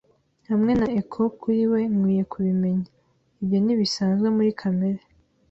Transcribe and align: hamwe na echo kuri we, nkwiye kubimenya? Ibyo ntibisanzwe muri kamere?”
hamwe 0.49 0.71
na 0.79 0.87
echo 0.99 1.21
kuri 1.41 1.61
we, 1.71 1.81
nkwiye 1.95 2.23
kubimenya? 2.31 2.87
Ibyo 3.41 3.57
ntibisanzwe 3.63 4.27
muri 4.35 4.51
kamere?” 4.61 5.01